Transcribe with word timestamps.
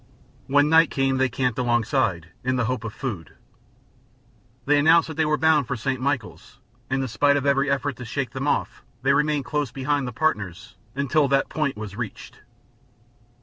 When 0.47 0.67
night 0.67 0.89
came 0.89 1.17
they 1.17 1.29
camped 1.29 1.59
alongside, 1.59 2.31
in 2.43 2.55
the 2.55 2.65
hope 2.65 2.83
of 2.83 2.91
food. 2.91 3.35
They 4.65 4.79
announced 4.79 5.09
that 5.09 5.13
they 5.15 5.27
were 5.27 5.37
bound 5.37 5.67
for 5.67 5.75
St. 5.75 6.01
Michaels, 6.01 6.57
and 6.89 7.03
in 7.03 7.07
spite 7.07 7.37
of 7.37 7.45
every 7.45 7.69
effort 7.69 7.97
to 7.97 8.05
shake 8.05 8.31
them 8.31 8.47
off 8.47 8.81
they 9.03 9.13
remained 9.13 9.45
close 9.45 9.69
behind 9.71 10.07
the 10.07 10.11
partners 10.11 10.73
until 10.95 11.27
that 11.27 11.49
point 11.49 11.77
was 11.77 11.95
reached. 11.95 12.39